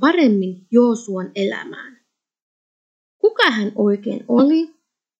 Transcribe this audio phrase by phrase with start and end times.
[0.00, 2.00] paremmin Joosuan elämään.
[3.18, 4.74] Kuka hän oikein oli?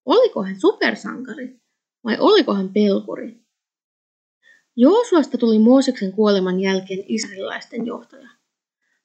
[0.07, 1.61] Oliko hän supersankari
[2.05, 3.41] vai oliko hän pelkuri?
[4.77, 8.29] Joosuasta tuli Mooseksen kuoleman jälkeen israelilaisten johtaja.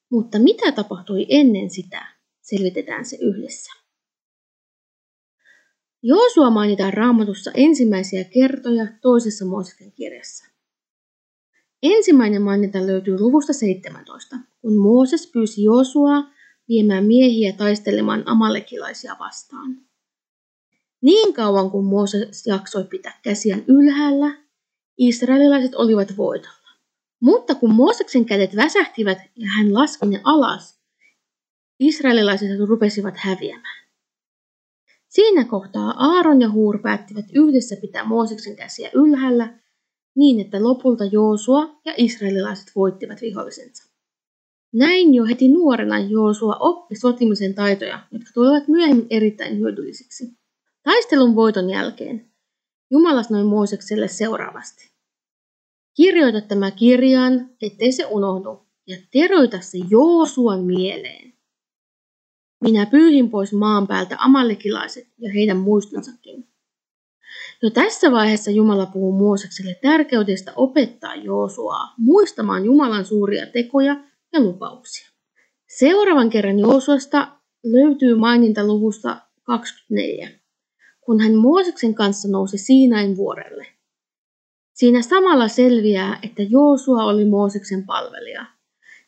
[0.09, 2.05] Mutta mitä tapahtui ennen sitä,
[2.41, 3.73] selvitetään se yhdessä.
[6.03, 10.52] Joosua mainitaan raamatussa ensimmäisiä kertoja toisessa Mooseksen kirjassa.
[11.83, 16.23] Ensimmäinen maininta löytyy luvusta 17, kun Mooses pyysi Joosua
[16.69, 19.77] viemään miehiä taistelemaan amalekilaisia vastaan.
[21.01, 24.37] Niin kauan kuin Mooses jaksoi pitää käsiään ylhäällä,
[24.97, 26.69] israelilaiset olivat voitolla.
[27.19, 30.79] Mutta kun Mooseksen kädet väsähtivät ja hän laski ne alas,
[31.79, 33.83] israelilaiset rupesivat häviämään.
[35.07, 39.62] Siinä kohtaa Aaron ja Huur päättivät yhdessä pitää Mooseksen käsiä ylhäällä
[40.15, 43.93] niin, että lopulta Joosua ja israelilaiset voittivat vihollisensa.
[44.73, 50.33] Näin jo heti nuorena Joosua oppi sotimisen taitoja, jotka tulevat myöhemmin erittäin hyödyllisiksi.
[50.83, 52.33] Taistelun voiton jälkeen
[52.91, 54.91] Jumala sanoi Moosekselle seuraavasti.
[55.95, 61.33] Kirjoita tämä kirjaan, ettei se unohdu, ja teroita se Joosuan mieleen.
[62.61, 66.52] Minä pyyhin pois maan päältä amalekilaiset ja heidän muistonsakin.
[67.63, 75.09] Jo tässä vaiheessa Jumala puhuu Moosekselle tärkeydestä opettaa Joosuaa muistamaan Jumalan suuria tekoja ja lupauksia.
[75.77, 77.27] Seuraavan kerran Joosuasta
[77.63, 80.29] löytyy maininta luvusta 24,
[81.05, 83.67] kun hän Mooseksen kanssa nousi Siinain vuorelle.
[84.73, 88.45] Siinä samalla selviää, että Joosua oli Mooseksen palvelija.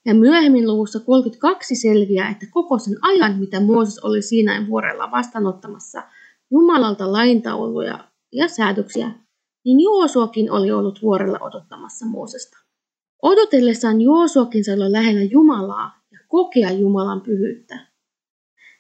[0.06, 6.04] Ja myöhemmin luvussa 32 selviää, että koko sen ajan, mitä Mooses oli Siinain vuorella vastaanottamassa
[6.52, 9.12] Jumalalta laintauluja ja säädöksiä,
[9.66, 12.58] niin Joosuakin oli ollut vuorella odottamassa Moosesta.
[13.22, 17.88] Odotellessaan Joosuakin sai olla lähellä Jumalaa ja kokea Jumalan pyhyyttä.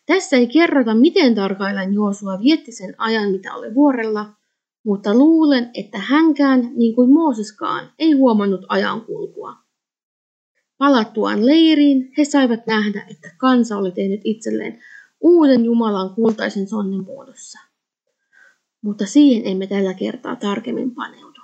[0.05, 4.33] Tässä ei kerrota, miten tarkalleen Joosua vietti sen ajan, mitä oli vuorella,
[4.85, 9.53] mutta luulen, että hänkään, niin kuin Mooseskaan, ei huomannut ajan kulkua.
[10.77, 14.79] Palattuaan leiriin he saivat nähdä, että kansa oli tehnyt itselleen
[15.21, 17.59] uuden Jumalan kultaisen sonnin muodossa.
[18.85, 21.41] Mutta siihen emme tällä kertaa tarkemmin paneudu.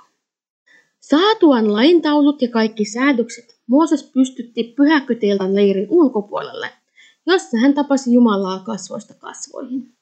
[0.99, 6.69] Saatuaan laintaulut ja kaikki säädökset, Mooses pystytti pyhäköteeltan leirin ulkopuolelle,
[7.27, 9.93] jossa hän tapasi Jumalaa kasvoista kasvoihin.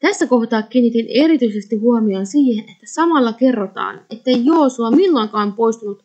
[0.00, 6.04] Tässä kohtaa kiinnitin erityisesti huomioon siihen, että samalla kerrotaan, ettei Joosua milloinkaan poistunut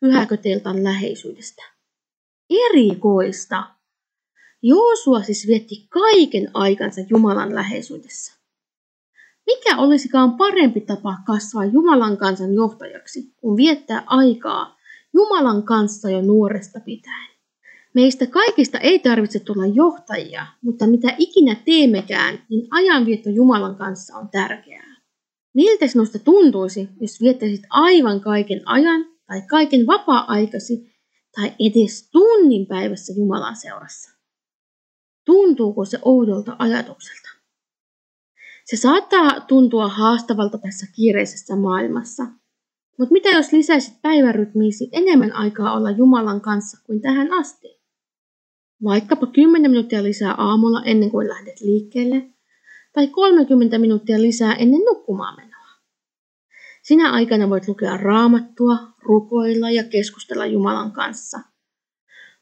[0.00, 1.62] pyhäköteltan läheisyydestä.
[2.50, 3.62] Erikoista!
[4.62, 8.41] Joosua siis vietti kaiken aikansa Jumalan läheisyydessä.
[9.46, 14.76] Mikä olisikaan parempi tapa kasvaa Jumalan kansan johtajaksi, kuin viettää aikaa
[15.14, 17.32] Jumalan kanssa jo nuoresta pitäen?
[17.94, 24.28] Meistä kaikista ei tarvitse tulla johtajia, mutta mitä ikinä teemmekään, niin ajanvietto Jumalan kanssa on
[24.28, 24.96] tärkeää.
[25.54, 30.92] Miltä sinusta tuntuisi, jos viettäisit aivan kaiken ajan tai kaiken vapaa-aikasi
[31.36, 34.18] tai edes tunnin päivässä Jumalan seurassa?
[35.26, 37.28] Tuntuuko se oudolta ajatukselta?
[38.64, 42.26] Se saattaa tuntua haastavalta tässä kiireisessä maailmassa,
[42.98, 47.82] mutta mitä jos lisäisit päivärytmiisi enemmän aikaa olla Jumalan kanssa kuin tähän asti?
[48.84, 52.28] Vaikkapa 10 minuuttia lisää aamulla ennen kuin lähdet liikkeelle,
[52.92, 55.52] tai 30 minuuttia lisää ennen nukkumaan menoa.
[56.82, 61.40] Sinä aikana voit lukea raamattua, rukoilla ja keskustella Jumalan kanssa.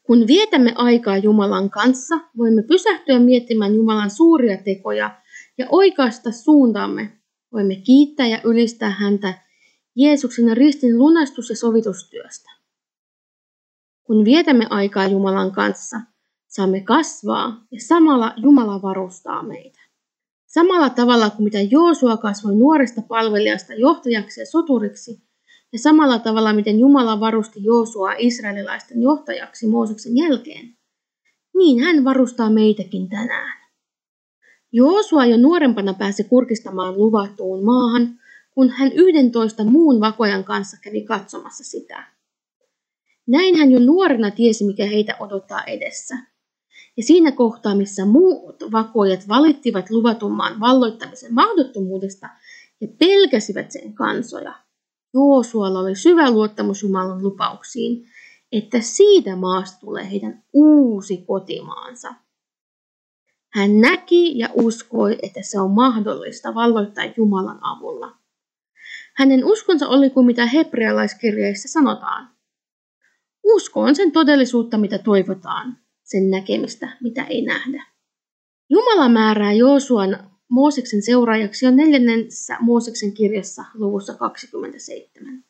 [0.03, 5.20] Kun vietämme aikaa Jumalan kanssa, voimme pysähtyä miettimään Jumalan suuria tekoja
[5.57, 7.17] ja oikaista suuntaamme.
[7.53, 9.33] Voimme kiittää ja ylistää häntä
[9.95, 12.51] Jeesuksen ristin lunastus- ja sovitustyöstä.
[14.03, 16.01] Kun vietämme aikaa Jumalan kanssa,
[16.47, 19.79] saamme kasvaa ja samalla Jumala varustaa meitä.
[20.47, 25.23] Samalla tavalla kuin mitä Joosua kasvoi nuoresta palvelijasta johtajaksi ja soturiksi,
[25.73, 30.77] ja samalla tavalla miten Jumala varusti Joosua israelilaisten johtajaksi Mooseksen jälkeen,
[31.57, 33.60] niin hän varustaa meitäkin tänään.
[34.71, 38.19] Joosua jo nuorempana pääsi kurkistamaan luvattuun maahan,
[38.51, 42.03] kun hän yhdentoista muun vakojan kanssa kävi katsomassa sitä.
[43.27, 46.17] Näin hän jo nuorena tiesi, mikä heitä odottaa edessä–
[46.97, 52.29] ja siinä kohtaa, missä muut vakoijat valittivat luvatummaan valloittamisen mahdottomuudesta
[52.81, 54.53] ja pelkäsivät sen kansoja,
[55.13, 58.05] Joosualla oli syvä luottamus Jumalan lupauksiin,
[58.51, 62.13] että siitä maasta tulee heidän uusi kotimaansa.
[63.53, 68.17] Hän näki ja uskoi, että se on mahdollista valloittaa Jumalan avulla.
[69.15, 72.29] Hänen uskonsa oli kuin mitä hebrealaiskirjeissä sanotaan.
[73.43, 77.85] Usko on sen todellisuutta, mitä toivotaan, sen näkemistä, mitä ei nähdä.
[78.69, 85.43] Jumala määrää Joosuan Mooseksen seuraajaksi on neljännessä Mooseksen kirjassa luvussa 27.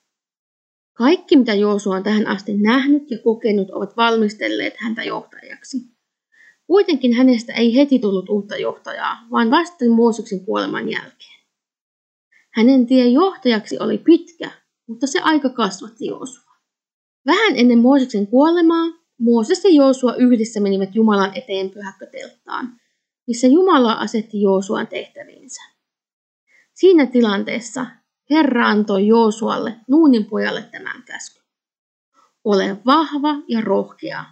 [0.93, 5.77] Kaikki, mitä Joosua on tähän asti nähnyt ja kokenut, ovat valmistelleet häntä johtajaksi.
[6.71, 11.39] Kuitenkin hänestä ei heti tullut uutta johtajaa, vaan vasta Mooseksen kuoleman jälkeen.
[12.53, 14.51] Hänen tie johtajaksi oli pitkä,
[14.87, 16.51] mutta se aika kasvatti Joosua.
[17.25, 18.85] Vähän ennen Mooseksen kuolemaa
[19.19, 22.79] Mooses ja Joosua yhdessä menivät Jumalan eteen pyhäkkötelttaan,
[23.27, 25.61] missä Jumala asetti Joosuan tehtäviinsä.
[26.73, 27.85] Siinä tilanteessa
[28.29, 31.43] Herra antoi Joosualle, Nuunin pojalle, tämän käskyn.
[32.43, 34.25] Ole vahva ja rohkea,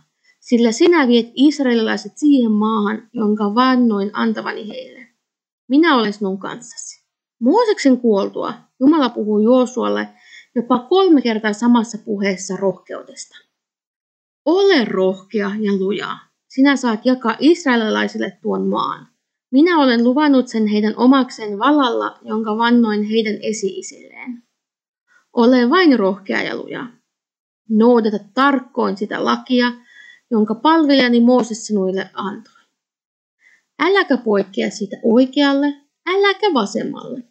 [0.50, 5.08] sillä sinä viet israelilaiset siihen maahan, jonka vannoin antavani heille.
[5.68, 7.06] Minä olen sinun kanssasi.
[7.42, 10.10] Mooseksen kuoltua Jumala puhuu Joosualle
[10.56, 13.38] jopa kolme kertaa samassa puheessa rohkeudesta.
[14.46, 16.18] Ole rohkea ja luja.
[16.48, 19.08] Sinä saat jakaa israelilaisille tuon maan.
[19.52, 24.44] Minä olen luvannut sen heidän omakseen valalla, jonka vannoin heidän esi-isilleen.
[25.34, 26.86] Ole vain rohkea ja luja.
[27.70, 29.72] Noudata tarkkoin sitä lakia,
[30.32, 32.54] jonka palvelijani Mooses sinuille antoi.
[33.80, 35.74] Äläkä poikkea siitä oikealle,
[36.08, 37.24] äläkä vasemmalle.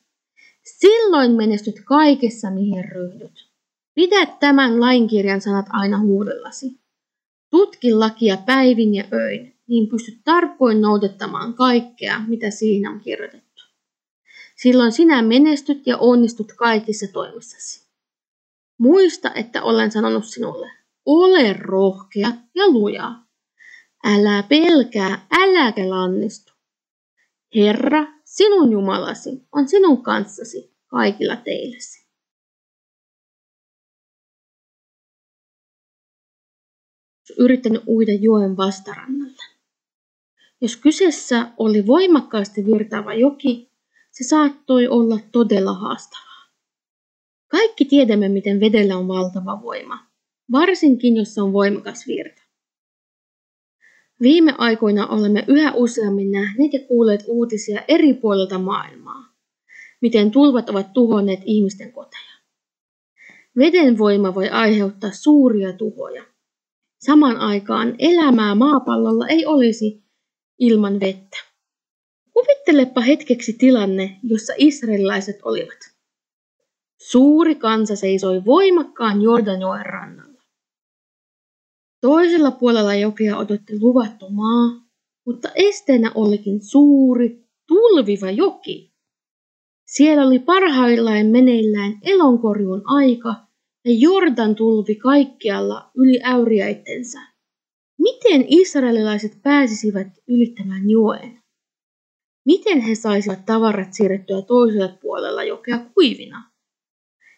[0.79, 3.49] Silloin menestyt kaikessa, mihin ryhdyt.
[3.95, 6.81] Pidä tämän lainkirjan sanat aina huudellasi.
[7.51, 13.63] Tutki lakia päivin ja öin, niin pystyt tarkoin noudattamaan kaikkea, mitä siinä on kirjoitettu.
[14.57, 17.89] Silloin sinä menestyt ja onnistut kaikissa toimissasi.
[18.79, 20.71] Muista, että olen sanonut sinulle,
[21.09, 23.15] ole rohkea ja luja.
[24.05, 26.53] Älä pelkää, äläkä lannistu.
[27.55, 32.09] Herra, sinun Jumalasi, on sinun kanssasi kaikilla teillesi.
[37.39, 39.43] yrittänyt uida joen vastarannalle.
[40.61, 43.71] Jos kyseessä oli voimakkaasti virtaava joki,
[44.11, 46.49] se saattoi olla todella haastavaa.
[47.49, 50.08] Kaikki tiedämme, miten vedellä on valtava voima,
[50.53, 52.43] varsinkin jos on voimakas virta.
[54.21, 59.35] Viime aikoina olemme yhä useammin nähneet ja kuulleet uutisia eri puolilta maailmaa,
[60.01, 62.39] miten tulvat ovat tuhonneet ihmisten koteja.
[63.59, 66.25] Veden voima voi aiheuttaa suuria tuhoja,
[66.99, 70.03] Samaan aikaan elämää maapallolla ei olisi
[70.59, 71.37] ilman vettä.
[72.33, 75.79] Kuvittelepa hetkeksi tilanne, jossa israelilaiset olivat.
[77.01, 80.28] Suuri kansa seisoi voimakkaan Jordanjoen rannalla.
[82.01, 84.89] Toisella puolella jokea odotti luvattu maa,
[85.27, 88.93] mutta esteenä olikin suuri, tulviva joki.
[89.87, 93.35] Siellä oli parhaillaan meneillään elonkorjuun aika
[93.85, 97.21] ja Jordan tulvi kaikkialla yli äyriäittensä.
[97.99, 101.43] Miten israelilaiset pääsisivät ylittämään joen?
[102.47, 106.51] Miten he saisivat tavarat siirrettyä toiselle puolella jokea kuivina?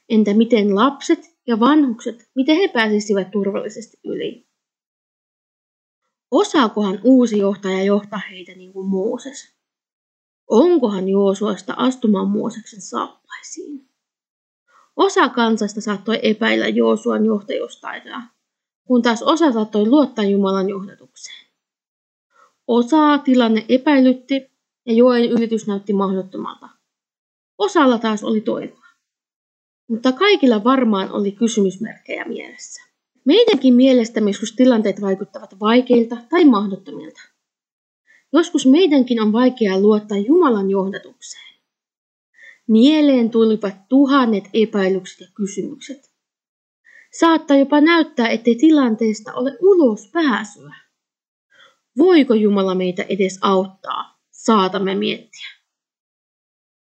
[0.09, 4.50] Entä miten lapset ja vanhukset, miten he pääsisivät turvallisesti yli?
[6.31, 9.55] Osaakohan uusi johtaja johtaa heitä niin kuin Mooses?
[10.51, 13.89] Onkohan Joosuasta astumaan Mooseksen saappaisiin?
[14.97, 18.23] Osa kansasta saattoi epäillä Joosuan johtajuustaitoja,
[18.85, 21.47] kun taas osa saattoi luottaa Jumalan johdatukseen.
[22.67, 24.51] Osaa tilanne epäilytti
[24.87, 26.69] ja joen ylitys näytti mahdottomalta.
[27.59, 28.87] Osalla taas oli toivoa.
[29.89, 32.90] Mutta kaikilla varmaan oli kysymysmerkkejä mielessä.
[33.25, 37.21] Meidänkin mielestämme joskus tilanteet vaikuttavat vaikeilta tai mahdottomilta.
[38.33, 41.55] Joskus meidänkin on vaikeaa luottaa Jumalan johdatukseen.
[42.69, 46.11] Mieleen tulivat tuhannet epäilykset ja kysymykset.
[47.19, 50.75] Saattaa jopa näyttää, ettei tilanteesta ole ulos pääsyä.
[51.99, 54.21] Voiko Jumala meitä edes auttaa?
[54.31, 55.49] Saatamme miettiä.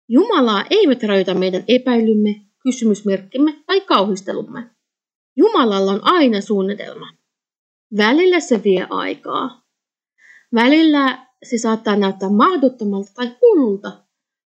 [0.08, 4.70] Jumalaa eivät rajoita meidän epäilymme, kysymysmerkkimme tai kauhistelumme.
[5.40, 7.06] Jumalalla on aina suunnitelma.
[7.96, 9.62] Välillä se vie aikaa.
[10.54, 13.92] Välillä se saattaa näyttää mahdottomalta tai hullulta,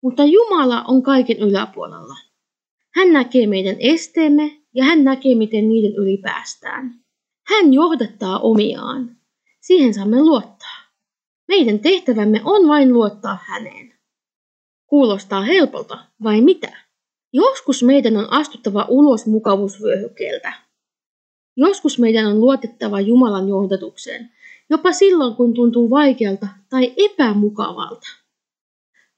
[0.04, 2.16] mutta Jumala on kaiken yläpuolella.
[2.96, 7.00] Hän näkee meidän esteemme ja hän näkee, miten niiden yli päästään.
[7.48, 9.18] Hän johdattaa omiaan.
[9.62, 10.78] Siihen saamme luottaa.
[11.48, 13.94] Meidän tehtävämme on vain luottaa häneen.
[14.86, 16.78] Kuulostaa helpolta, vai mitä?
[17.34, 20.67] Joskus meidän on astuttava ulos mukavuusvyöhykkeeltä.
[21.58, 24.30] Joskus meidän on luotettava Jumalan johdatukseen,
[24.70, 28.08] jopa silloin kun tuntuu vaikealta tai epämukavalta.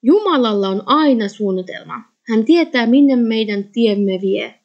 [0.03, 2.01] Jumalalla on aina suunnitelma.
[2.29, 4.60] Hän tietää, minne meidän tiemme vie.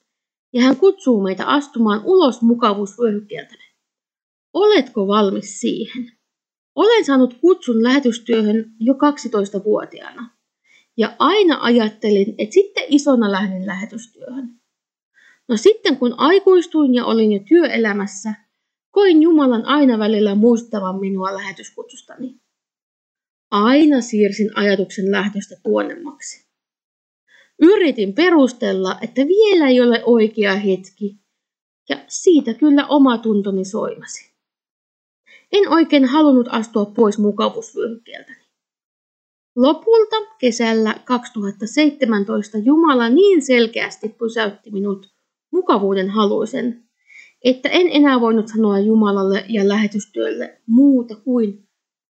[0.52, 3.64] Ja hän kutsuu meitä astumaan ulos mukavuusvyöhykkeeltämme.
[4.52, 6.12] Oletko valmis siihen?
[6.74, 10.30] Olen saanut kutsun lähetystyöhön jo 12-vuotiaana.
[10.96, 14.60] Ja aina ajattelin, että sitten isona lähden lähetystyöhön.
[15.48, 18.34] No sitten kun aikuistuin ja olin jo työelämässä,
[18.90, 22.40] koin Jumalan aina välillä muistavan minua lähetyskutsustani.
[23.50, 26.46] Aina siirsin ajatuksen lähdöstä tuonnemmaksi.
[27.62, 31.18] Yritin perustella, että vielä ei ole oikea hetki,
[31.88, 34.34] ja siitä kyllä oma tuntoni soimasi.
[35.52, 38.44] En oikein halunnut astua pois mukavuusvyöhykkeeltäni.
[39.56, 45.13] Lopulta kesällä 2017 Jumala niin selkeästi pysäytti minut
[45.54, 46.84] mukavuuden haluisen,
[47.44, 51.68] että en enää voinut sanoa Jumalalle ja lähetystyölle muuta kuin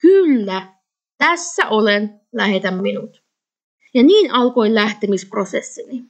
[0.01, 0.73] kyllä,
[1.17, 3.23] tässä olen, lähetä minut.
[3.93, 6.03] Ja niin alkoi lähtemisprosessini.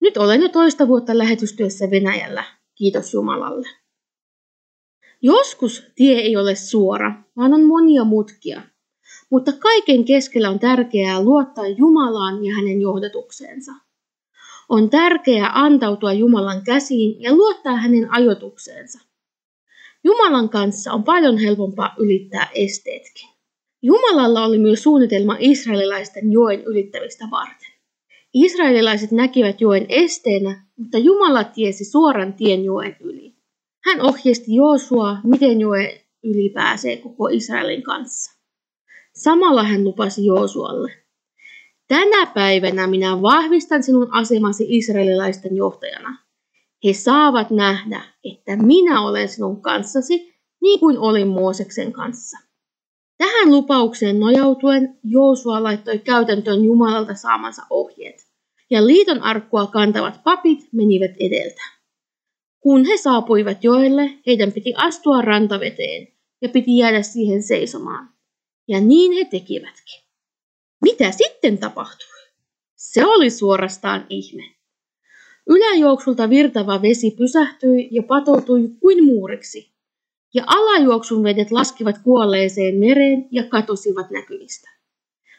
[0.00, 3.68] Nyt olen jo toista vuotta lähetystyössä Venäjällä, kiitos Jumalalle.
[5.22, 8.62] Joskus tie ei ole suora, vaan on monia mutkia.
[9.30, 13.72] Mutta kaiken keskellä on tärkeää luottaa Jumalaan ja hänen johdatukseensa.
[14.68, 18.98] On tärkeää antautua Jumalan käsiin ja luottaa hänen ajotukseensa.
[20.04, 23.28] Jumalan kanssa on paljon helpompaa ylittää esteetkin.
[23.82, 27.68] Jumalalla oli myös suunnitelma israelilaisten joen ylittämistä varten.
[28.34, 33.34] Israelilaiset näkivät joen esteenä, mutta Jumala tiesi suoran tien joen yli.
[33.84, 38.38] Hän ohjeisti Joosua, miten joen yli pääsee koko Israelin kanssa.
[39.14, 40.92] Samalla hän lupasi Joosualle,
[41.88, 46.18] Tänä päivänä minä vahvistan sinun asemasi israelilaisten johtajana.
[46.84, 52.38] He saavat nähdä, että minä olen sinun kanssasi, niin kuin olin Mooseksen kanssa.
[53.18, 58.28] Tähän lupaukseen nojautuen Joosua laittoi käytäntöön Jumalalta saamansa ohjeet,
[58.70, 61.62] ja liiton arkkua kantavat papit menivät edeltä.
[62.60, 66.08] Kun he saapuivat joelle, heidän piti astua rantaveteen
[66.42, 68.10] ja piti jäädä siihen seisomaan.
[68.68, 70.07] Ja niin he tekivätkin.
[70.82, 72.18] Mitä sitten tapahtui?
[72.76, 74.42] Se oli suorastaan ihme.
[75.46, 79.72] Yläjuoksulta virtava vesi pysähtyi ja patoutui kuin muuriksi,
[80.34, 84.70] ja alajuoksun vedet laskivat kuolleeseen mereen ja katosivat näkyvistä.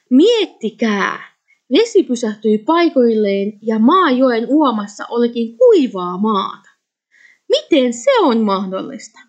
[0.10, 1.30] Miettikää!
[1.78, 6.70] Vesi pysähtyi paikoilleen ja maa joen uomassa olikin kuivaa maata.
[7.50, 9.20] Miten se on mahdollista?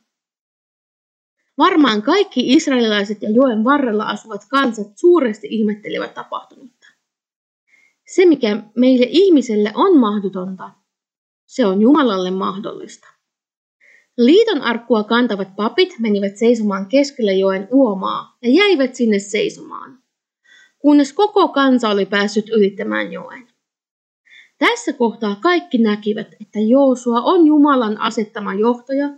[1.60, 6.86] Varmaan kaikki israelilaiset ja joen varrella asuvat kansat suuresti ihmettelevät tapahtunutta.
[8.06, 10.70] Se, mikä meille ihmiselle on mahdotonta,
[11.46, 13.08] se on Jumalalle mahdollista.
[14.18, 19.98] Liiton arkkua kantavat papit menivät seisomaan keskellä joen uomaa ja jäivät sinne seisomaan,
[20.78, 23.48] kunnes koko kansa oli päässyt ylittämään joen.
[24.58, 29.10] Tässä kohtaa kaikki näkivät, että Joosua on Jumalan asettama johtaja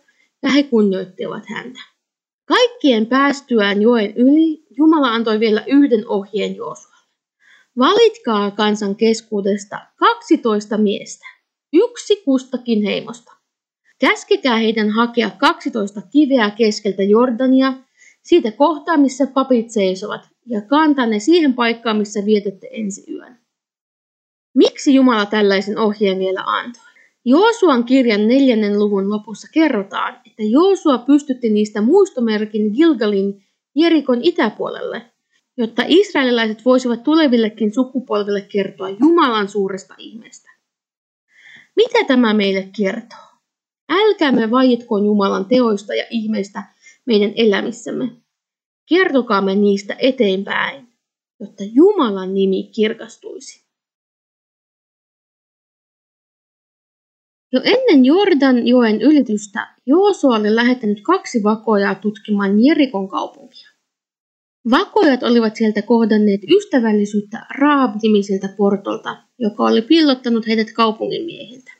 [0.42, 1.91] ja he kunnioittivat häntä.
[2.52, 7.06] Kaikkien päästyään joen yli Jumala antoi vielä yhden ohjeen Joosualle.
[7.78, 11.26] Valitkaa kansan keskuudesta 12 miestä,
[11.72, 13.32] yksi kustakin heimosta.
[14.00, 17.72] Käskekää heidän hakea 12 kiveä keskeltä Jordania,
[18.22, 23.38] siitä kohtaa, missä papit seisovat, ja kantaa ne siihen paikkaan, missä vietette ensi yön.
[24.54, 26.91] Miksi Jumala tällaisen ohjeen vielä antoi?
[27.24, 33.44] Joosuan kirjan neljännen luvun lopussa kerrotaan, että Joosua pystytti niistä muistomerkin Gilgalin
[33.76, 35.12] Jerikon itäpuolelle,
[35.56, 40.50] jotta israelilaiset voisivat tulevillekin sukupolville kertoa Jumalan suuresta ihmeestä.
[41.76, 43.18] Mitä tämä meille kertoo?
[43.88, 46.62] Älkäämme vaietkoon Jumalan teoista ja ihmeistä
[47.06, 48.10] meidän elämissämme.
[48.88, 50.88] Kertokaamme niistä eteenpäin,
[51.40, 53.71] jotta Jumalan nimi kirkastuisi.
[57.52, 63.68] Jo ennen Jordan joen ylitystä Joosua oli lähettänyt kaksi vakojaa tutkimaan Jerikon kaupunkia.
[64.70, 71.72] Vakojat olivat sieltä kohdanneet ystävällisyyttä Raab-nimiseltä portolta, joka oli pillottanut heidät kaupungin miehiltä.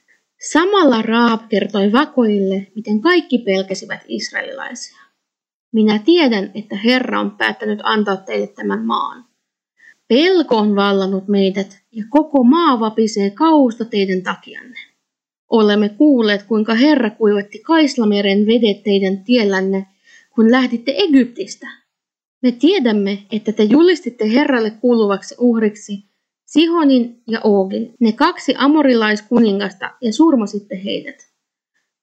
[0.51, 4.99] Samalla Raab kertoi vakoille, miten kaikki pelkäsivät israelilaisia.
[5.73, 9.25] Minä tiedän, että Herra on päättänyt antaa teille tämän maan.
[10.09, 14.92] Pelko on vallannut meidät ja koko maa vapisee kausta teidän takianne.
[15.53, 19.87] Olemme kuulleet, kuinka Herra kuivatti Kaislameren vedet teidän tiellänne,
[20.35, 21.67] kun lähditte Egyptistä.
[22.43, 26.05] Me tiedämme, että te julistitte Herralle kuuluvaksi uhriksi
[26.47, 31.17] Sihonin ja Oogin, ne kaksi amorilaiskuningasta, ja surmasitte heidät.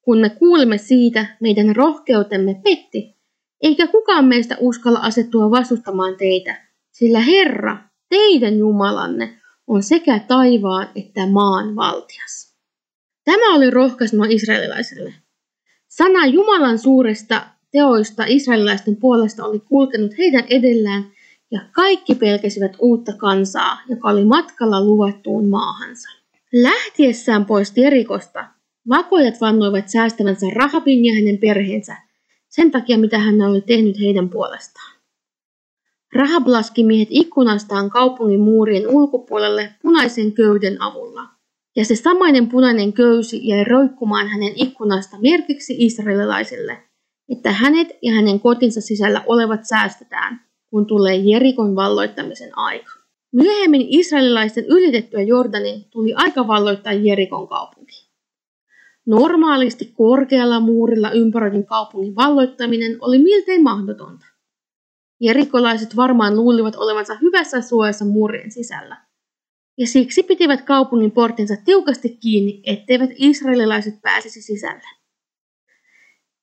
[0.02, 3.16] Kun me kuulimme siitä, meidän rohkeutemme petti,
[3.62, 7.76] eikä kukaan meistä uskalla asettua vastustamaan teitä, sillä Herra,
[8.08, 12.49] teidän Jumalanne, on sekä taivaan että maan valtias.
[13.30, 15.14] Tämä oli rohkaisema israelilaisille.
[15.88, 21.04] Sana Jumalan suuresta teoista israelilaisten puolesta oli kulkenut heidän edellään,
[21.50, 26.08] ja kaikki pelkäsivät uutta kansaa, joka oli matkalla luvattuun maahansa.
[26.52, 28.46] Lähtiessään pois Jerikosta,
[28.88, 31.96] vakojat vannoivat säästävänsä Rahabin ja hänen perheensä,
[32.48, 34.96] sen takia mitä hän oli tehnyt heidän puolestaan.
[36.14, 41.39] Rahab laski miehet ikkunastaan kaupungin muurien ulkopuolelle punaisen köyden avulla.
[41.76, 46.82] Ja se samainen punainen köysi jäi roikkumaan hänen ikkunasta merkiksi israelilaisille,
[47.28, 52.92] että hänet ja hänen kotinsa sisällä olevat säästetään, kun tulee Jerikon valloittamisen aika.
[53.32, 58.10] Myöhemmin israelilaisten ylitettyä Jordanin tuli aika valloittaa Jerikon kaupunki.
[59.06, 64.26] Normaalisti korkealla muurilla ympäröidyn kaupungin valloittaminen oli miltei mahdotonta.
[65.20, 69.09] Jerikolaiset varmaan luulivat olevansa hyvässä suojassa muurien sisällä.
[69.80, 74.88] Ja siksi pitivät kaupungin portinsa tiukasti kiinni, etteivät israelilaiset pääsisi sisälle.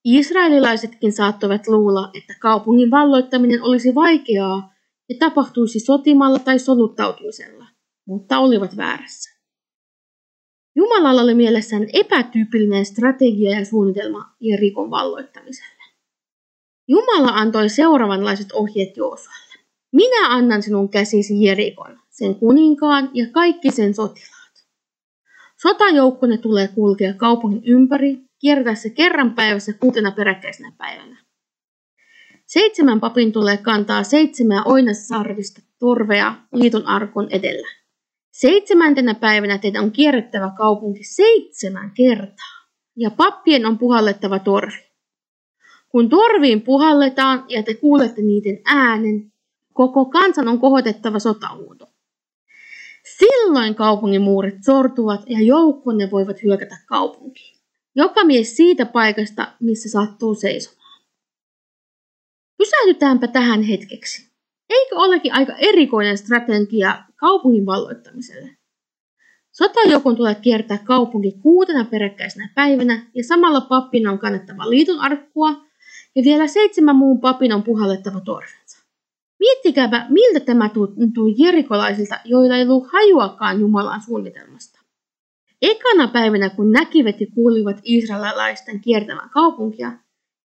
[0.06, 4.74] Israelilaisetkin saattoivat luulla, että kaupungin valloittaminen olisi vaikeaa
[5.10, 7.65] ja tapahtuisi sotimalla tai soluttautumisella,
[8.08, 9.38] mutta olivat väärässä.
[10.75, 15.84] Jumalalla oli mielessään epätyypillinen strategia ja suunnitelma Jerikon valloittamiselle.
[16.88, 19.56] Jumala antoi seuraavanlaiset ohjeet Joosualle.
[19.91, 24.53] Minä annan sinun käsisi Jerikon, sen kuninkaan ja kaikki sen sotilaat.
[25.62, 31.17] Sotajoukkonne tulee kulkea kaupungin ympäri, kiertää se kerran päivässä kuutena peräkkäisenä päivänä.
[32.45, 37.67] Seitsemän papin tulee kantaa seitsemää oinassarvista torvea liiton arkon edellä.
[38.31, 44.88] Seitsemäntenä päivänä teidän on kierrettävä kaupunki seitsemän kertaa, ja pappien on puhallettava torvi.
[45.89, 49.31] Kun torviin puhalletaan ja te kuulette niiden äänen,
[49.74, 51.96] koko kansan on kohotettava sotahuuto.
[53.19, 57.57] Silloin kaupungin muurit sortuvat ja joukkonne voivat hyökätä kaupunkiin.
[57.95, 61.01] Joka mies siitä paikasta, missä sattuu seisomaan.
[62.57, 64.29] Pysähdytäänpä tähän hetkeksi.
[64.69, 68.58] Eikö olekin aika erikoinen strategia kaupungin valloittamiselle?
[69.51, 75.49] Sotajoukon tulee kiertää kaupunki kuutena peräkkäisenä päivänä ja samalla pappina on kannettava liiton arkkua
[76.15, 78.57] ja vielä seitsemän muun papin on puhallettava torvensa.
[79.39, 84.80] Miettikääpä, miltä tämä tuntui jerikolaisilta, joilla ei ollut hajuakaan Jumalan suunnitelmasta.
[85.62, 89.91] Ekana päivänä, kun näkivät ja kuulivat israelilaisten kiertävän kaupunkia,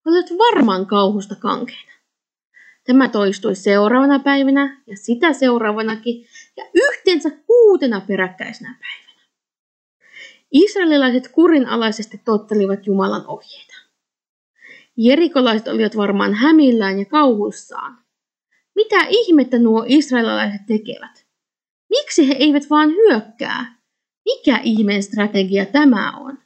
[0.06, 1.92] olivat varmaan kauhusta kankeina.
[2.86, 6.26] Tämä toistui seuraavana päivänä ja sitä seuraavanakin
[6.56, 9.22] ja yhteensä kuutena peräkkäisenä päivänä.
[10.52, 13.74] Israelilaiset kurinalaisesti tottelivat Jumalan ohjeita.
[14.96, 18.01] Jerikolaiset olivat varmaan hämillään ja kauhuissaan.
[18.74, 21.26] Mitä ihmettä nuo israelilaiset tekevät?
[21.90, 23.82] Miksi he eivät vaan hyökkää?
[24.24, 26.38] Mikä ihmeen strategia tämä on?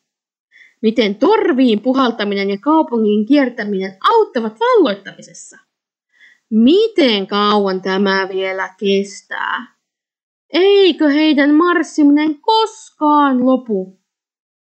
[0.83, 5.59] Miten torviin puhaltaminen ja kaupungin kiertäminen auttavat valloittamisessa?
[6.51, 9.77] Miten kauan tämä vielä kestää?
[10.53, 14.01] Eikö heidän marssiminen koskaan lopu?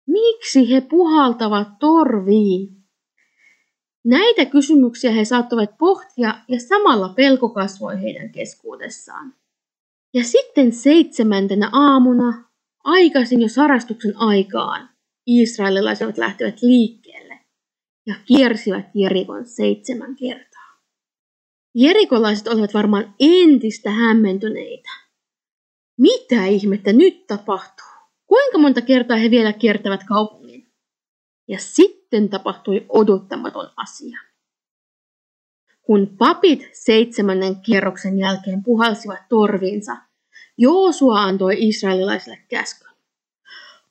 [0.06, 2.81] Miksi he puhaltavat torviin?
[4.04, 9.34] Näitä kysymyksiä he saattoivat pohtia ja samalla pelko kasvoi heidän keskuudessaan.
[10.14, 12.44] Ja sitten seitsemäntenä aamuna,
[12.84, 14.88] aikaisin jo sarastuksen aikaan,
[15.26, 17.38] israelilaiset lähtevät liikkeelle
[18.06, 20.52] ja kiersivät Jerikon seitsemän kertaa.
[21.74, 24.90] Jerikolaiset olivat varmaan entistä hämmentyneitä.
[25.98, 27.86] Mitä ihmettä nyt tapahtuu?
[28.26, 30.51] Kuinka monta kertaa he vielä kiertävät kaupungin?
[31.52, 34.18] Ja sitten tapahtui odottamaton asia.
[35.82, 39.96] Kun papit seitsemännen kierroksen jälkeen puhalsivat torviinsa,
[40.58, 42.92] Joosua antoi israelilaisille käskyn.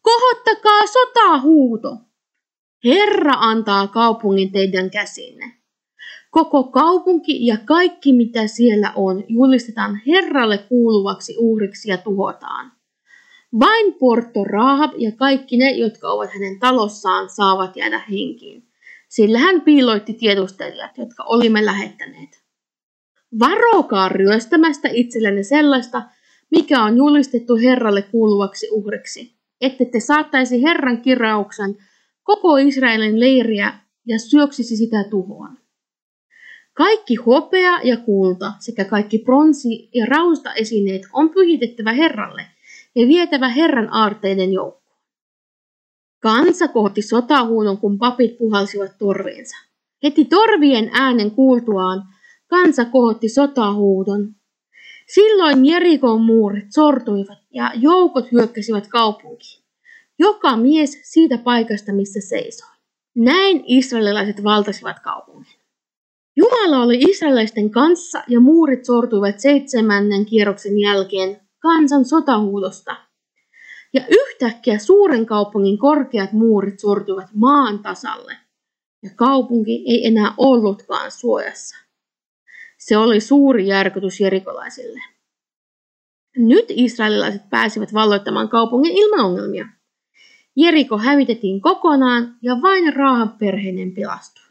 [0.02, 1.98] Kohottakaa sotahuuto!
[2.86, 5.62] Herra antaa kaupungin teidän käsinne.
[6.32, 12.72] Koko kaupunki ja kaikki mitä siellä on julistetaan Herralle kuuluvaksi uhriksi ja tuhotaan.
[13.60, 18.64] Vain Porto Rahab ja kaikki ne, jotka ovat hänen talossaan, saavat jäädä henkiin,
[19.10, 22.44] sillä hän piiloitti tiedustelijat, jotka olimme lähettäneet.
[23.40, 26.04] Varokaa ryöstämästä itsellenne sellaista,
[26.52, 31.78] mikä on julistettu Herralle kuuluvaksi uhriksi, ette te saattaisi Herran kirjauksen
[32.24, 33.74] koko Israelin leiriä
[34.08, 35.58] ja syöksisi sitä tuhoon.
[36.74, 42.46] Kaikki hopea ja kulta sekä kaikki pronsi- ja rausta esineet on pyhitettävä Herralle–
[42.96, 45.00] ja vietävä Herran aarteiden joukkoon.
[46.22, 49.58] Kansa kohti sotahuudon, kun papit puhalsivat torviinsa.
[50.04, 52.04] Heti torvien äänen kuultuaan
[52.48, 54.36] kansa kohotti sotahuudon.
[55.14, 59.64] Silloin Jerikon muurit sortuivat ja joukot hyökkäsivät kaupunkiin.
[60.20, 62.70] Joka mies siitä paikasta, missä seisoi.
[63.16, 65.62] Näin israelilaiset valtasivat kaupungin.
[66.36, 72.96] Jumala oli israelaisten kanssa ja muurit sortuivat seitsemännen kierroksen jälkeen kansan sotahuudosta.
[73.94, 78.38] Ja yhtäkkiä suuren kaupungin korkeat muurit sortuivat maan tasalle,
[79.04, 81.76] ja kaupunki ei enää ollutkaan suojassa.
[82.78, 85.02] Se oli suuri järkytys jerikolaisille.
[86.38, 89.68] Nyt israelilaiset pääsivät valloittamaan kaupungin ilman ongelmia.
[90.56, 94.46] Jeriko hävitettiin kokonaan ja vain Raahan perheinen pelastui.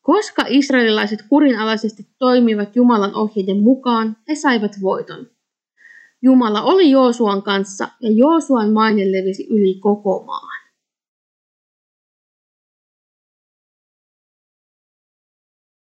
[0.00, 5.35] Koska israelilaiset kurinalaisesti toimivat Jumalan ohjeiden mukaan, he saivat voiton.
[6.26, 10.66] Jumala oli Joosuan kanssa ja Joosuan maine levisi yli koko maan.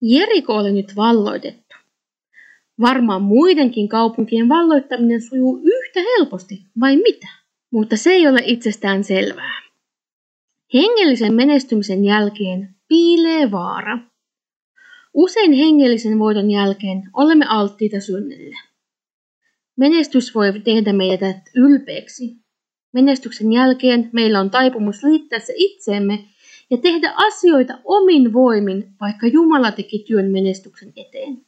[0.02, 1.76] Jeriko oli nyt valloitettu.
[2.82, 7.28] Varmaan muidenkin kaupunkien valloittaminen sujuu yhtä helposti, vai mitä?
[7.72, 9.62] Mutta se ei ole itsestään selvää.
[10.74, 13.98] Hengellisen menestymisen jälkeen piilee vaara.
[15.14, 18.69] Usein hengellisen voiton jälkeen olemme alttiita synnille.
[19.80, 22.36] Menestys voi tehdä meidät ylpeäksi.
[22.94, 26.26] Menestyksen jälkeen meillä on taipumus liittää se itseemme
[26.70, 31.46] ja tehdä asioita omin voimin, vaikka Jumala teki työn menestyksen eteen.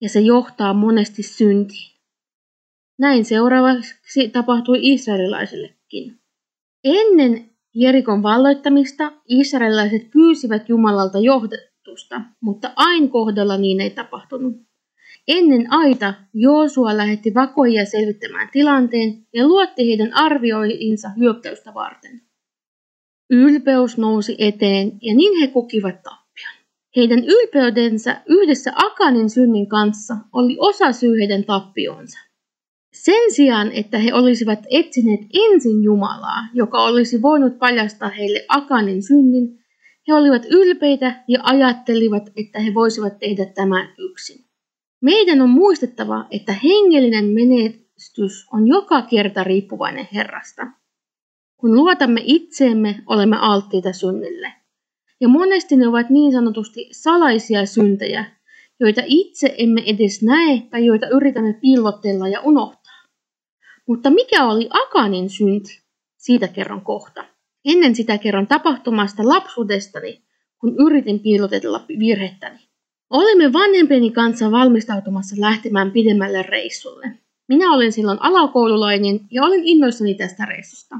[0.00, 1.92] Ja se johtaa monesti syntiin.
[2.98, 6.20] Näin seuraavaksi tapahtui israelilaisillekin.
[6.84, 14.71] Ennen Jerikon valloittamista israelilaiset pyysivät Jumalalta johdatusta, mutta ain kohdalla niin ei tapahtunut.
[15.28, 22.20] Ennen aita Joosua lähetti vakoja selvittämään tilanteen ja luotti heidän arvioinsa hyökkäystä varten.
[23.30, 26.52] Ylpeys nousi eteen ja niin he kokivat tappion.
[26.96, 32.18] Heidän ylpeydensä yhdessä Akanin synnin kanssa oli osa syy heidän tappionsa.
[32.94, 39.58] Sen sijaan, että he olisivat etsineet ensin Jumalaa, joka olisi voinut paljastaa heille Akanin synnin,
[40.08, 44.51] he olivat ylpeitä ja ajattelivat, että he voisivat tehdä tämän yksin.
[45.02, 50.66] Meidän on muistettava, että hengellinen menestys on joka kerta riippuvainen Herrasta.
[51.56, 54.52] Kun luotamme itseemme, olemme alttiita synnille.
[55.20, 58.24] Ja monesti ne ovat niin sanotusti salaisia syntejä,
[58.80, 63.02] joita itse emme edes näe tai joita yritämme piilotella ja unohtaa.
[63.88, 65.82] Mutta mikä oli Akanin synti?
[66.16, 67.24] Siitä kerron kohta.
[67.64, 70.22] Ennen sitä kerron tapahtumasta lapsuudestani,
[70.60, 72.71] kun yritin piilotella virhettäni.
[73.12, 77.12] Olimme vanhempeni kanssa valmistautumassa lähtemään pidemmälle reissulle.
[77.48, 80.96] Minä olin silloin alakoululainen ja olin innoissani tästä reissusta.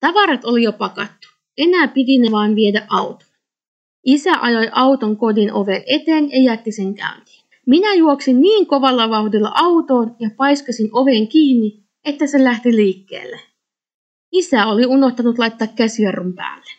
[0.00, 1.28] Tavarat oli jo pakattu.
[1.58, 3.24] Enää piti ne vain viedä auto.
[4.06, 7.44] Isä ajoi auton kodin oven eteen ja jätti sen käyntiin.
[7.66, 13.40] Minä juoksin niin kovalla vauhdilla autoon ja paiskasin oven kiinni, että se lähti liikkeelle.
[14.32, 16.77] Isä oli unohtanut laittaa käsijarrun päälle.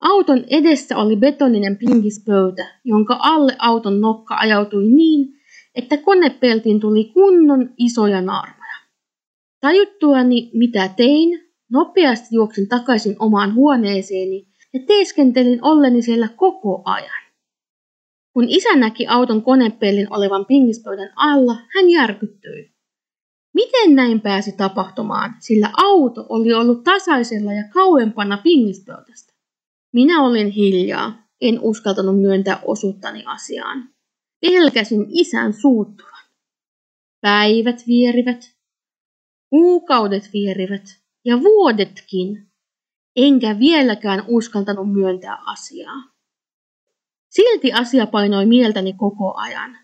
[0.00, 5.28] Auton edessä oli betoninen pinkispöytä, jonka alle auton nokka ajautui niin,
[5.74, 8.76] että konepeltiin tuli kunnon isoja naarmoja.
[9.60, 17.22] Tajuttuani, mitä tein, nopeasti juoksin takaisin omaan huoneeseeni ja teeskentelin olleni siellä koko ajan.
[18.32, 22.72] Kun isä näki auton konepellin olevan pingispöydän alla, hän järkyttyi.
[23.54, 29.29] Miten näin pääsi tapahtumaan, sillä auto oli ollut tasaisella ja kauempana pingispöydästä?
[29.92, 33.88] Minä olin hiljaa, en uskaltanut myöntää osuuttani asiaan.
[34.40, 36.24] Pelkäsin isän suuttuvan.
[37.20, 38.56] Päivät vierivät,
[39.50, 40.84] kuukaudet vierivät
[41.24, 42.50] ja vuodetkin,
[43.16, 46.10] enkä vieläkään uskaltanut myöntää asiaa.
[47.30, 49.78] Silti asia painoi mieltäni koko ajan.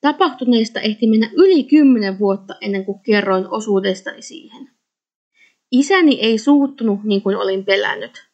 [0.00, 4.70] Tapahtuneesta ehti mennä yli kymmenen vuotta ennen kuin kerroin osuudestani siihen.
[5.72, 8.29] Isäni ei suuttunut niin kuin olin pelännyt.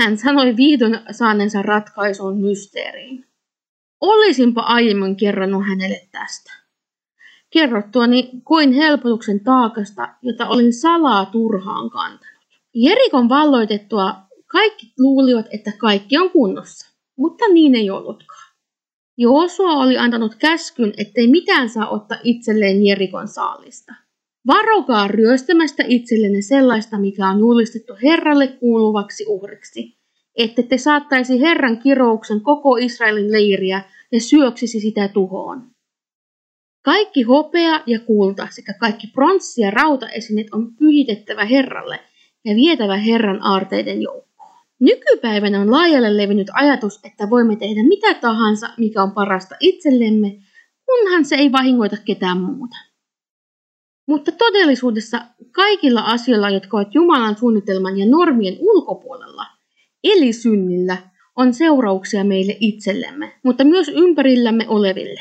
[0.00, 3.26] Hän sanoi vihdoin saaneensa ratkaisun mysteeriin.
[4.00, 6.52] Olisinpa aiemmin kerronut hänelle tästä.
[7.50, 12.46] Kerrottuani koin helpotuksen taakasta, jota olin salaa turhaan kantanut.
[12.74, 14.14] Jerikon valloitettua
[14.46, 18.54] kaikki luulivat, että kaikki on kunnossa, mutta niin ei ollutkaan.
[19.16, 23.94] Joosua oli antanut käskyn, ettei mitään saa ottaa itselleen Jerikon saalista.
[24.46, 29.98] Varokaa ryöstämästä itsellenne sellaista, mikä on julistettu Herralle kuuluvaksi uhriksi,
[30.36, 35.70] ette te saattaisi Herran kirouksen koko Israelin leiriä ja syöksisi sitä tuhoon.
[36.84, 42.00] Kaikki hopea ja kulta sekä kaikki pronssi- ja rautaesineet on pyhitettävä Herralle
[42.44, 44.56] ja vietävä Herran aarteiden joukkoon.
[44.80, 50.36] Nykypäivänä on laajalle levinnyt ajatus, että voimme tehdä mitä tahansa, mikä on parasta itsellemme,
[50.86, 52.89] kunhan se ei vahingoita ketään muuta.
[54.10, 55.20] Mutta todellisuudessa
[55.52, 59.46] kaikilla asioilla, jotka ovat Jumalan suunnitelman ja normien ulkopuolella,
[60.04, 60.96] eli synnillä,
[61.36, 65.20] on seurauksia meille itsellemme, mutta myös ympärillämme oleville.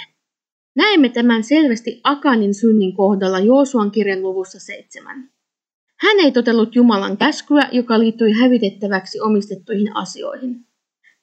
[0.75, 5.29] Näemme tämän selvästi Akanin synnin kohdalla Joosuan kirjan luvussa seitsemän.
[5.99, 10.55] Hän ei totellut Jumalan käskyä, joka liittyi hävitettäväksi omistettuihin asioihin.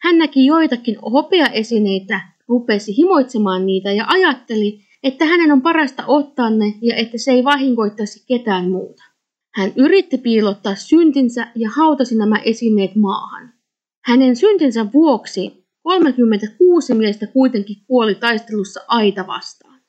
[0.03, 6.75] Hän näki joitakin hopeaesineitä, rupesi himoitsemaan niitä ja ajatteli, että hänen on parasta ottaa ne
[6.83, 9.03] ja että se ei vahingoittaisi ketään muuta.
[9.55, 13.53] Hän yritti piilottaa syntinsä ja hautasi nämä esineet maahan.
[14.05, 19.81] Hänen syntinsä vuoksi 36 miestä kuitenkin kuoli taistelussa aita vastaan.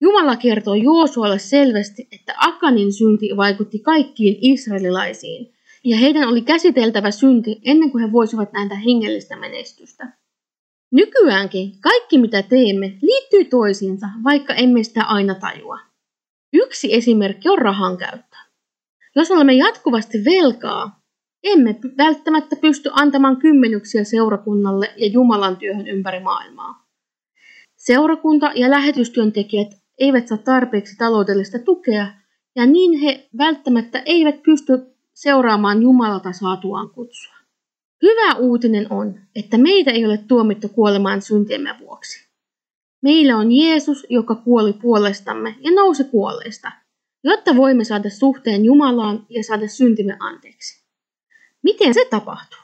[0.00, 7.60] Jumala kertoo Joosualle selvästi, että Akanin synti vaikutti kaikkiin israelilaisiin, ja heidän oli käsiteltävä synti
[7.64, 10.23] ennen kuin he voisivat nähdä hengellistä menestystä.
[10.94, 15.78] Nykyäänkin kaikki mitä teemme liittyy toisiinsa, vaikka emme sitä aina tajua.
[16.52, 18.36] Yksi esimerkki on rahan käyttö.
[19.16, 21.00] Jos olemme jatkuvasti velkaa,
[21.42, 26.86] emme välttämättä pysty antamaan kymmenyksiä seurakunnalle ja Jumalan työhön ympäri maailmaa.
[27.76, 32.06] Seurakunta ja lähetystyöntekijät eivät saa tarpeeksi taloudellista tukea,
[32.56, 34.72] ja niin he välttämättä eivät pysty
[35.14, 37.33] seuraamaan Jumalalta saatuaan kutsua.
[38.04, 42.28] Hyvä uutinen on, että meitä ei ole tuomittu kuolemaan syntiemme vuoksi.
[43.02, 46.72] Meillä on Jeesus, joka kuoli puolestamme ja nousi kuolleista,
[47.24, 50.84] jotta voimme saada suhteen Jumalaan ja saada syntimme anteeksi.
[51.62, 52.58] Miten se tapahtuu?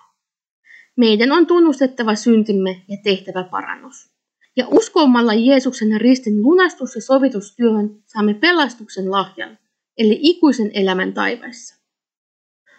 [0.96, 4.11] Meidän on tunnustettava syntimme ja tehtävä parannus.
[4.57, 9.59] Ja uskomalla Jeesuksen ristin lunastus- ja sovitustyöhön saamme pelastuksen lahjan,
[9.98, 11.81] eli ikuisen elämän taivaissa.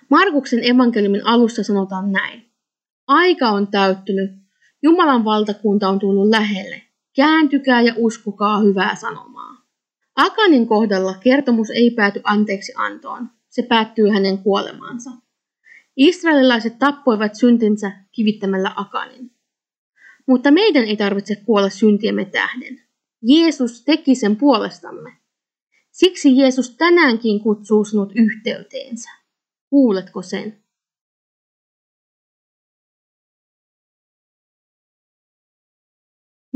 [0.10, 2.51] Markuksen evankeliumin alussa sanotaan näin.
[3.12, 4.32] Aika on täyttynyt,
[4.82, 6.82] Jumalan valtakunta on tullut lähelle.
[7.16, 9.66] Kääntykää ja uskokaa hyvää sanomaa.
[10.16, 13.30] Akanin kohdalla kertomus ei pääty anteeksi antoon.
[13.50, 15.12] Se päättyy hänen kuolemaansa.
[15.98, 19.32] Israelilaiset tappoivat syntinsä kivittämällä Akanin.
[20.28, 22.82] Mutta meidän ei tarvitse kuolla syntiemme tähden.
[23.22, 25.18] Jeesus teki sen puolestamme.
[25.92, 29.10] Siksi Jeesus tänäänkin kutsuu sinut yhteyteensä.
[29.70, 30.61] Kuuletko sen?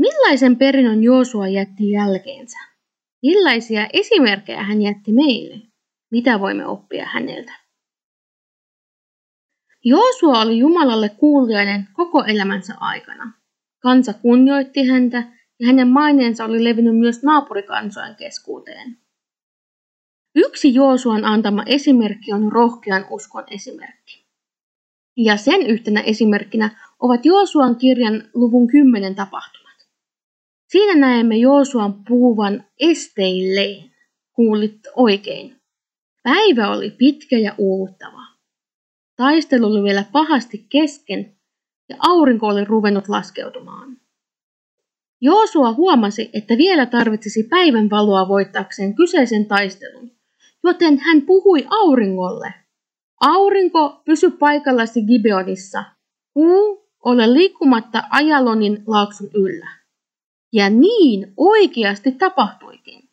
[0.06, 2.58] Millaisen perinnön Joosua jätti jälkeensä?
[3.22, 5.60] Millaisia esimerkkejä hän jätti meille?
[6.10, 7.52] Mitä voimme oppia häneltä?
[9.84, 13.32] Joosua oli Jumalalle kuulijainen koko elämänsä aikana.
[13.82, 15.18] Kansa kunnioitti häntä
[15.60, 18.98] ja hänen maineensa oli levinnyt myös naapurikansojen keskuuteen.
[20.34, 24.26] Yksi Joosuan antama esimerkki on rohkean uskon esimerkki.
[25.16, 29.65] Ja sen yhtenä esimerkkinä ovat Joosuan kirjan luvun 10 tapahtumat.
[30.76, 33.90] Siinä näemme Joosuan puhuvan esteilleen.
[34.32, 35.56] Kuulit oikein.
[36.22, 38.22] Päivä oli pitkä ja uuvuttava.
[39.16, 41.36] Taistelu oli vielä pahasti kesken
[41.88, 43.96] ja aurinko oli ruvennut laskeutumaan.
[45.20, 50.10] Joosua huomasi, että vielä tarvitsisi päivän valoa voittaakseen kyseisen taistelun,
[50.64, 52.54] joten hän puhui auringolle.
[53.20, 55.84] Aurinko, pysy paikallasi Gibeonissa.
[56.34, 59.75] Kuu, ole liikkumatta Ajalonin laakson yllä.
[60.56, 63.08] Ja niin oikeasti tapahtuikin.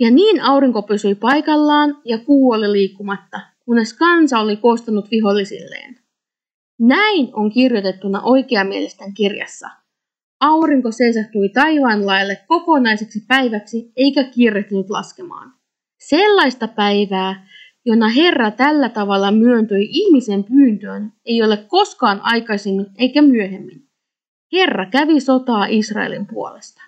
[0.00, 5.98] Ja niin aurinko pysyi paikallaan ja kuu oli liikkumatta, kunnes kansa oli koostanut vihollisilleen.
[6.80, 9.68] Näin on kirjoitettuna oikeamielisten kirjassa.
[10.40, 15.52] Aurinko seisahtui taivaanlaelle kokonaiseksi päiväksi eikä kiirehtinyt laskemaan.
[15.98, 17.48] Sellaista päivää,
[17.84, 23.91] jona Herra tällä tavalla myöntyi ihmisen pyyntöön, ei ole koskaan aikaisemmin eikä myöhemmin.
[24.52, 26.82] Herra kävi sotaa Israelin puolesta.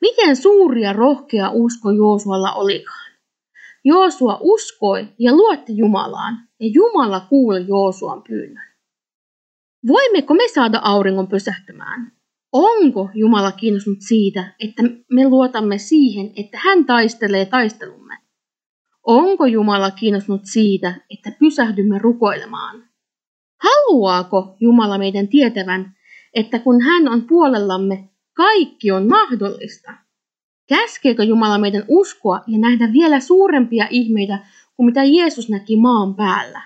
[0.00, 3.10] Miten suuri ja rohkea usko Joosualla olikaan?
[3.84, 8.70] Joosua uskoi ja luotti Jumalaan, ja Jumala kuuli Joosuan pyynnön.
[9.86, 12.12] Voimmeko me saada auringon pysähtymään?
[12.52, 18.18] Onko Jumala kiinnostunut siitä, että me luotamme siihen, että hän taistelee taistelumme?
[19.06, 22.84] Onko Jumala kiinnostunut siitä, että pysähdymme rukoilemaan?
[23.62, 25.96] Haluaako Jumala meidän tietävän,
[26.34, 29.92] että kun hän on puolellamme, kaikki on mahdollista?
[30.68, 34.38] Käskeekö Jumala meidän uskoa ja nähdä vielä suurempia ihmeitä
[34.76, 36.62] kuin mitä Jeesus näki maan päällä?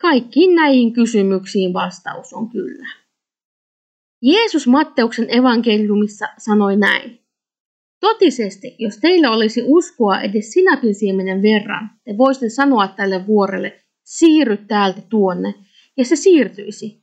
[0.00, 2.88] Kaikkiin näihin kysymyksiin vastaus on kyllä.
[4.22, 7.20] Jeesus Matteuksen evankeliumissa sanoi näin.
[8.00, 15.00] Totisesti, jos teillä olisi uskoa edes sinapinsiemenen verran, te voisitte sanoa tälle vuorelle, siirry täältä
[15.00, 15.54] tuonne,
[15.96, 16.99] ja se siirtyisi.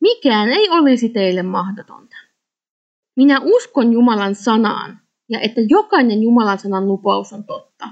[0.00, 2.16] Mikään ei olisi teille mahdotonta.
[3.16, 7.88] Minä uskon Jumalan sanaan, ja että jokainen Jumalan sanan lupaus on totta.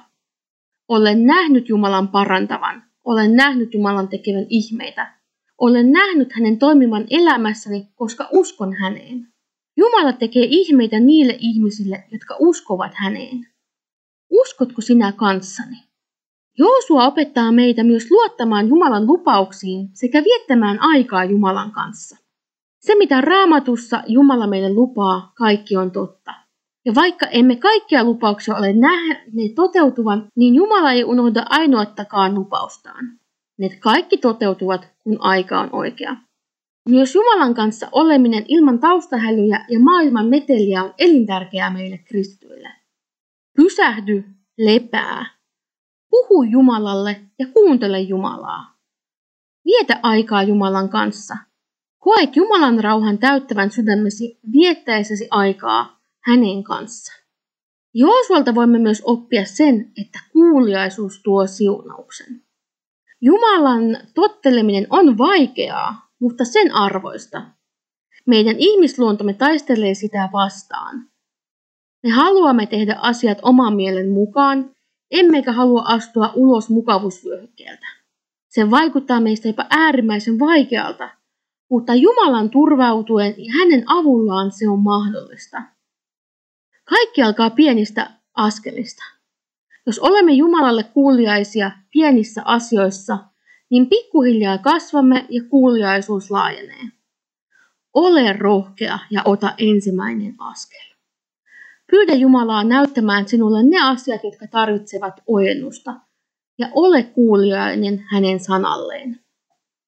[0.89, 5.15] Olen nähnyt Jumalan parantavan, olen nähnyt Jumalan tekevän ihmeitä.
[5.59, 9.29] Olen nähnyt hänen toimivan elämässäni, koska uskon häneen.
[9.77, 13.47] Jumala tekee ihmeitä niille ihmisille, jotka uskovat häneen.
[14.31, 15.77] Uskotko sinä kanssani?
[16.59, 22.17] Joosua opettaa meitä myös luottamaan Jumalan lupauksiin sekä viettämään aikaa Jumalan kanssa.
[22.81, 26.35] Se, mitä raamatussa Jumala meille lupaa, kaikki on totta.
[26.85, 33.05] Ja vaikka emme kaikkia lupauksia ole nähneet toteutuvan, niin Jumala ei unohda ainoattakaan lupaustaan.
[33.59, 36.17] Ne kaikki toteutuvat, kun aika on oikea.
[36.89, 42.69] Myös Jumalan kanssa oleminen ilman taustahälyjä ja maailman meteliä on elintärkeää meille kristityille.
[43.57, 44.25] Pysähdy,
[44.59, 45.34] lepää.
[46.15, 48.77] Puhu Jumalalle ja kuuntele Jumalaa.
[49.65, 51.37] Vietä aikaa Jumalan kanssa.
[51.99, 57.19] Koet Jumalan rauhan täyttävän sydämesi viettäessäsi aikaa hänen kanssaan.
[57.95, 62.43] Joosualta voimme myös oppia sen, että kuuliaisuus tuo siunauksen.
[63.21, 67.43] Jumalan totteleminen on vaikeaa, mutta sen arvoista.
[68.27, 71.09] Meidän ihmisluontomme taistelee sitä vastaan.
[72.03, 74.74] Me haluamme tehdä asiat oman mielen mukaan,
[75.15, 77.87] emmekä halua astua ulos mukavuusvyöhykkeeltä.
[78.49, 81.11] Se vaikuttaa meistä jopa äärimmäisen vaikealta,
[81.71, 85.63] mutta Jumalan turvautuen ja hänen avullaan se on mahdollista.
[86.85, 89.05] Kaikki alkaa pienistä askelista.
[89.87, 93.19] Jos olemme Jumalalle kuuliaisia pienissä asioissa,
[93.71, 96.85] niin pikkuhiljaa kasvamme ja kuuliaisuus laajenee.
[97.95, 100.94] Ole rohkea ja ota ensimmäinen askel.
[101.91, 105.95] Pyydä Jumalaa näyttämään sinulle ne asiat, jotka tarvitsevat ojennusta,
[106.59, 109.21] ja ole kuuliainen hänen sanalleen.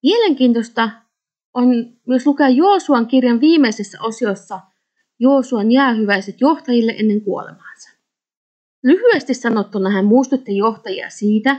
[0.02, 0.90] Mielenkiintoista
[1.54, 1.68] on
[2.06, 4.60] myös lukea Joosuan kirjan viimeisessä osiossa
[5.18, 7.90] Joosuan jäähyväiset johtajille ennen kuolemaansa.
[8.84, 11.56] Lyhyesti sanottuna hän muistutti johtajia siitä,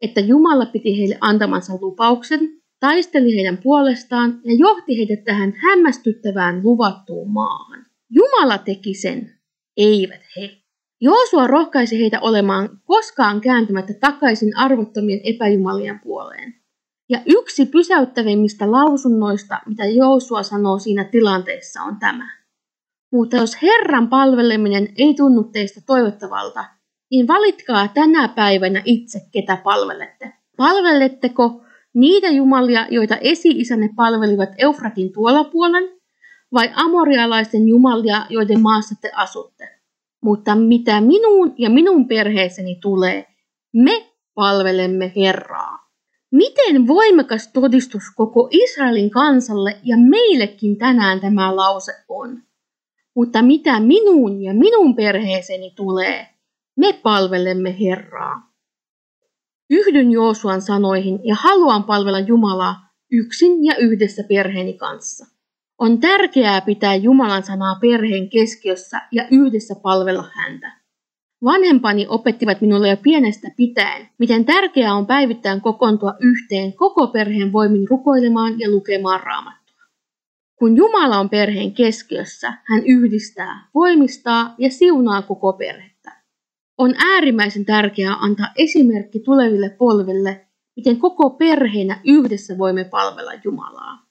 [0.00, 2.40] että Jumala piti heille antamansa lupauksen,
[2.80, 7.86] taisteli heidän puolestaan ja johti heidät tähän hämmästyttävään luvattuun maahan.
[8.10, 9.41] Jumala teki sen,
[9.76, 10.50] eivät he.
[11.00, 16.54] Joosua rohkaisi heitä olemaan koskaan kääntymättä takaisin arvottomien epäjumalien puoleen.
[17.08, 22.30] Ja yksi pysäyttävimmistä lausunnoista, mitä Joosua sanoo siinä tilanteessa, on tämä.
[23.12, 26.64] Mutta jos Herran palveleminen ei tunnu teistä toivottavalta,
[27.10, 30.32] niin valitkaa tänä päivänä itse, ketä palvelette.
[30.56, 31.62] Palveletteko
[31.94, 36.01] niitä jumalia, joita esi-isänne palvelivat Eufratin tuolla puolen,
[36.52, 39.68] vai amorialaisten jumalia, joiden maassa te asutte?
[40.22, 43.26] Mutta mitä minuun ja minun perheeseeni tulee,
[43.72, 45.78] me palvelemme Herraa.
[46.32, 52.42] Miten voimakas todistus koko Israelin kansalle ja meillekin tänään tämä lause on?
[53.16, 56.28] Mutta mitä minuun ja minun perheeseeni tulee,
[56.76, 58.52] me palvelemme Herraa.
[59.70, 62.74] Yhdyn Joosuan sanoihin ja haluan palvella Jumalaa
[63.12, 65.31] yksin ja yhdessä perheeni kanssa.
[65.82, 70.72] On tärkeää pitää Jumalan sanaa perheen keskiössä ja yhdessä palvella häntä.
[71.44, 77.88] Vanhempani opettivat minulle jo pienestä pitäen, miten tärkeää on päivittäin kokoontua yhteen koko perheen voimin
[77.88, 79.82] rukoilemaan ja lukemaan raamattua.
[80.56, 86.22] Kun Jumala on perheen keskiössä, hän yhdistää, voimistaa ja siunaa koko perhettä.
[86.78, 94.01] On äärimmäisen tärkeää antaa esimerkki tuleville polville, miten koko perheenä yhdessä voimme palvella Jumalaa.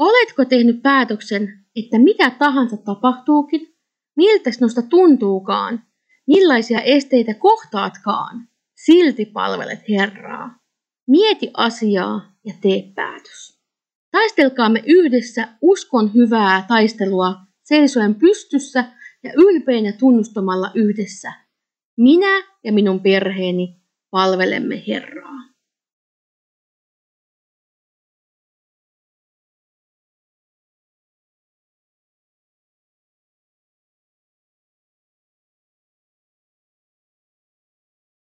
[0.00, 3.74] Oletko tehnyt päätöksen, että mitä tahansa tapahtuukin,
[4.16, 5.82] miltä sinusta tuntuukaan,
[6.26, 8.48] millaisia esteitä kohtaatkaan,
[8.84, 10.58] silti palvelet Herraa.
[11.08, 13.60] Mieti asiaa ja tee päätös.
[14.10, 18.84] Taistelkaamme yhdessä uskon hyvää taistelua seisoen pystyssä
[19.24, 21.32] ja ylpeinä tunnustamalla yhdessä.
[21.96, 25.49] Minä ja minun perheeni palvelemme Herraa.